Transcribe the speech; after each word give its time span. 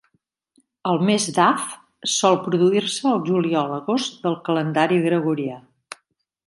El 0.91 0.95
mes 1.09 1.27
d'Av 1.35 1.67
sol 2.13 2.39
produir-se 2.47 3.07
al 3.11 3.23
juliol-agost 3.29 4.19
del 4.27 4.39
calendari 4.49 5.01
gregorià. 5.09 5.63